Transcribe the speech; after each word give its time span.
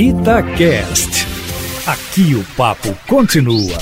Itacast. 0.00 1.26
Aqui 1.84 2.36
o 2.36 2.44
papo 2.56 2.94
continua. 3.08 3.78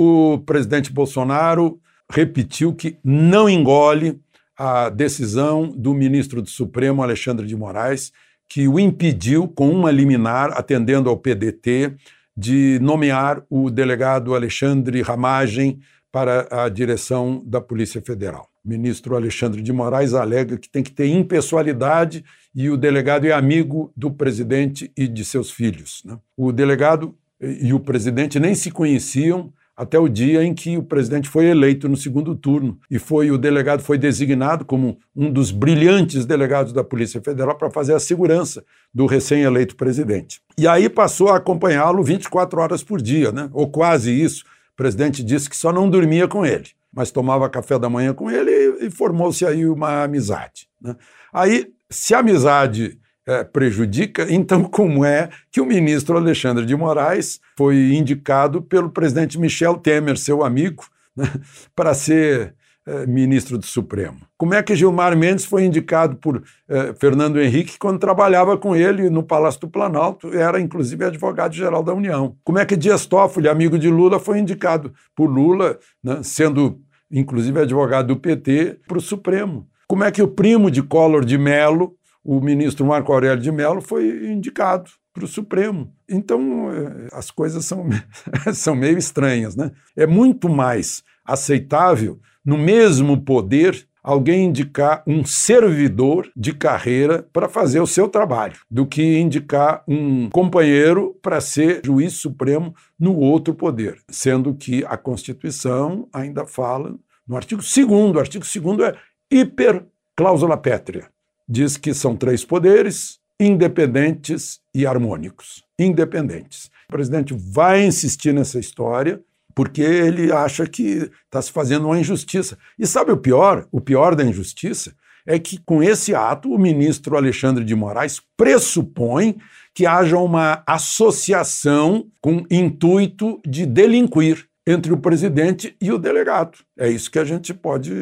O 0.00 0.38
presidente 0.46 0.90
Bolsonaro 0.90 1.78
repetiu 2.10 2.74
que 2.74 2.96
não 3.04 3.50
engole 3.50 4.18
a 4.56 4.88
decisão 4.88 5.70
do 5.76 5.92
ministro 5.92 6.40
do 6.40 6.48
Supremo, 6.48 7.02
Alexandre 7.02 7.46
de 7.46 7.54
Moraes, 7.54 8.14
que 8.48 8.66
o 8.66 8.80
impediu, 8.80 9.46
com 9.46 9.68
uma 9.68 9.90
liminar, 9.90 10.52
atendendo 10.56 11.10
ao 11.10 11.18
PDT, 11.18 11.94
de 12.34 12.78
nomear 12.80 13.42
o 13.50 13.70
delegado 13.70 14.34
Alexandre 14.34 15.02
Ramagem 15.02 15.80
para 16.10 16.48
a 16.64 16.70
direção 16.70 17.42
da 17.44 17.60
Polícia 17.60 18.00
Federal. 18.00 18.48
Ministro 18.66 19.14
Alexandre 19.14 19.62
de 19.62 19.72
Moraes 19.72 20.12
alega 20.12 20.58
que 20.58 20.68
tem 20.68 20.82
que 20.82 20.90
ter 20.90 21.06
impessoalidade 21.06 22.24
e 22.54 22.68
o 22.68 22.76
delegado 22.76 23.26
é 23.26 23.32
amigo 23.32 23.92
do 23.96 24.10
presidente 24.10 24.90
e 24.96 25.06
de 25.06 25.24
seus 25.24 25.50
filhos. 25.50 26.02
Né? 26.04 26.18
O 26.36 26.50
delegado 26.50 27.14
e 27.40 27.72
o 27.72 27.78
presidente 27.78 28.40
nem 28.40 28.54
se 28.54 28.70
conheciam 28.70 29.52
até 29.76 29.98
o 29.98 30.08
dia 30.08 30.42
em 30.42 30.54
que 30.54 30.78
o 30.78 30.82
presidente 30.82 31.28
foi 31.28 31.44
eleito 31.46 31.86
no 31.88 31.96
segundo 31.96 32.34
turno 32.34 32.78
e 32.90 32.98
foi 32.98 33.30
o 33.30 33.36
delegado 33.36 33.82
foi 33.82 33.98
designado 33.98 34.64
como 34.64 34.98
um 35.14 35.30
dos 35.30 35.50
brilhantes 35.50 36.24
delegados 36.24 36.72
da 36.72 36.82
Polícia 36.82 37.20
Federal 37.20 37.54
para 37.56 37.70
fazer 37.70 37.94
a 37.94 38.00
segurança 38.00 38.64
do 38.92 39.04
recém-eleito 39.04 39.76
presidente. 39.76 40.40
E 40.56 40.66
aí 40.66 40.88
passou 40.88 41.28
a 41.28 41.36
acompanhá-lo 41.36 42.02
24 42.02 42.58
horas 42.58 42.82
por 42.82 43.02
dia, 43.02 43.30
né? 43.30 43.50
Ou 43.52 43.70
quase 43.70 44.10
isso. 44.10 44.44
O 44.72 44.76
presidente 44.76 45.22
disse 45.22 45.48
que 45.48 45.56
só 45.56 45.70
não 45.70 45.90
dormia 45.90 46.26
com 46.26 46.44
ele, 46.44 46.68
mas 46.96 47.10
tomava 47.10 47.50
café 47.50 47.78
da 47.78 47.90
manhã 47.90 48.14
com 48.14 48.30
ele 48.30 48.50
e, 48.86 48.90
formou-se 48.90 49.44
aí 49.44 49.66
uma 49.66 50.04
amizade. 50.04 50.66
Né? 50.80 50.96
Aí, 51.30 51.66
se 51.90 52.14
a 52.14 52.20
amizade 52.20 52.98
é, 53.26 53.44
prejudica, 53.44 54.26
então 54.32 54.64
como 54.64 55.04
é 55.04 55.28
que 55.52 55.60
o 55.60 55.66
ministro 55.66 56.16
Alexandre 56.16 56.64
de 56.64 56.74
Moraes 56.74 57.38
foi 57.54 57.94
indicado 57.94 58.62
pelo 58.62 58.88
presidente 58.88 59.38
Michel 59.38 59.76
Temer, 59.76 60.16
seu 60.16 60.42
amigo, 60.42 60.84
né, 61.14 61.30
para 61.76 61.92
ser 61.92 62.54
é, 62.86 63.06
ministro 63.06 63.58
do 63.58 63.66
Supremo? 63.66 64.16
Como 64.38 64.54
é 64.54 64.62
que 64.62 64.74
Gilmar 64.74 65.14
Mendes 65.14 65.44
foi 65.44 65.64
indicado 65.64 66.16
por 66.16 66.42
é, 66.66 66.94
Fernando 66.94 67.38
Henrique 67.38 67.78
quando 67.78 67.98
trabalhava 67.98 68.56
com 68.56 68.74
ele 68.74 69.10
no 69.10 69.22
Palácio 69.22 69.60
do 69.60 69.68
Planalto, 69.68 70.32
era 70.32 70.58
inclusive 70.58 71.04
advogado-geral 71.04 71.82
da 71.82 71.92
União? 71.92 72.34
Como 72.42 72.58
é 72.58 72.64
que 72.64 72.74
Dias 72.74 73.04
Toffoli, 73.04 73.50
amigo 73.50 73.78
de 73.78 73.90
Lula, 73.90 74.18
foi 74.18 74.38
indicado 74.38 74.94
por 75.14 75.26
Lula, 75.26 75.78
né, 76.02 76.20
sendo 76.22 76.80
inclusive 77.10 77.60
advogado 77.60 78.08
do 78.08 78.16
PT, 78.16 78.80
para 78.86 78.98
o 78.98 79.00
Supremo? 79.00 79.68
Como 79.88 80.04
é 80.04 80.10
que 80.10 80.22
o 80.22 80.28
primo 80.28 80.70
de 80.70 80.82
Collor 80.82 81.24
de 81.24 81.38
Mello 81.38 81.96
o 82.26 82.40
ministro 82.40 82.84
Marco 82.84 83.12
Aurélio 83.12 83.40
de 83.40 83.52
Mello 83.52 83.80
foi 83.80 84.32
indicado 84.32 84.90
para 85.14 85.24
o 85.24 85.28
Supremo. 85.28 85.92
Então, 86.10 86.72
eh, 86.72 87.08
as 87.12 87.30
coisas 87.30 87.64
são, 87.64 87.88
são 88.52 88.74
meio 88.74 88.98
estranhas. 88.98 89.54
Né? 89.54 89.70
É 89.96 90.06
muito 90.06 90.48
mais 90.48 91.04
aceitável, 91.24 92.18
no 92.44 92.58
mesmo 92.58 93.22
poder, 93.22 93.86
alguém 94.06 94.44
indicar 94.44 95.02
um 95.06 95.24
servidor 95.24 96.30
de 96.36 96.52
carreira 96.52 97.28
para 97.32 97.48
fazer 97.48 97.80
o 97.80 97.86
seu 97.86 98.08
trabalho, 98.08 98.56
do 98.70 98.86
que 98.86 99.18
indicar 99.18 99.82
um 99.88 100.30
companheiro 100.30 101.18
para 101.20 101.40
ser 101.40 101.82
juiz 101.84 102.14
supremo 102.14 102.72
no 102.98 103.16
outro 103.16 103.52
poder, 103.52 103.98
sendo 104.08 104.54
que 104.54 104.84
a 104.86 104.96
Constituição 104.96 106.08
ainda 106.12 106.46
fala 106.46 106.94
no 107.26 107.36
artigo 107.36 107.60
2 107.60 108.14
o 108.14 108.18
artigo 108.20 108.46
2 108.76 108.80
é 108.80 108.96
hiper 109.28 109.84
cláusula 110.14 110.56
pétrea 110.56 111.08
diz 111.48 111.76
que 111.76 111.94
são 111.94 112.16
três 112.16 112.44
poderes 112.44 113.18
independentes 113.38 114.60
e 114.74 114.86
harmônicos. 114.86 115.62
Independentes. 115.78 116.70
O 116.88 116.92
presidente 116.92 117.34
vai 117.34 117.84
insistir 117.84 118.32
nessa 118.32 118.58
história 118.58 119.20
porque 119.56 119.80
ele 119.80 120.30
acha 120.30 120.66
que 120.66 121.10
está 121.24 121.40
se 121.40 121.50
fazendo 121.50 121.86
uma 121.86 121.98
injustiça. 121.98 122.58
E 122.78 122.86
sabe 122.86 123.10
o 123.10 123.16
pior? 123.16 123.66
O 123.72 123.80
pior 123.80 124.14
da 124.14 124.22
injustiça 124.22 124.94
é 125.26 125.38
que, 125.38 125.58
com 125.58 125.82
esse 125.82 126.14
ato, 126.14 126.52
o 126.52 126.58
ministro 126.58 127.16
Alexandre 127.16 127.64
de 127.64 127.74
Moraes 127.74 128.20
pressupõe 128.36 129.38
que 129.74 129.86
haja 129.86 130.18
uma 130.18 130.62
associação 130.66 132.06
com 132.20 132.44
intuito 132.50 133.40
de 133.46 133.64
delinquir 133.64 134.46
entre 134.66 134.92
o 134.92 134.98
presidente 134.98 135.74
e 135.80 135.90
o 135.90 135.98
delegado. 135.98 136.58
É 136.78 136.90
isso 136.90 137.10
que 137.10 137.18
a 137.18 137.24
gente 137.24 137.54
pode 137.54 137.92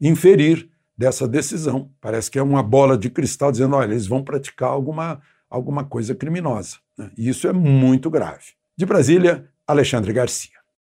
inferir 0.00 0.70
dessa 0.96 1.26
decisão. 1.26 1.90
Parece 2.00 2.30
que 2.30 2.38
é 2.38 2.42
uma 2.42 2.62
bola 2.62 2.96
de 2.96 3.10
cristal 3.10 3.50
dizendo: 3.50 3.74
olha, 3.74 3.90
eles 3.90 4.06
vão 4.06 4.22
praticar 4.22 4.68
alguma, 4.68 5.20
alguma 5.50 5.82
coisa 5.82 6.14
criminosa. 6.14 6.76
Né? 6.96 7.10
E 7.18 7.28
isso 7.28 7.48
é 7.48 7.52
muito 7.52 8.08
grave. 8.08 8.52
De 8.76 8.86
Brasília, 8.86 9.44
Alexandre 9.66 10.12
Garcia. 10.12 10.59